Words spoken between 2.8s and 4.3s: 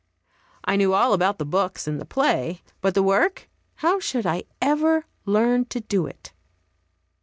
but the work, how should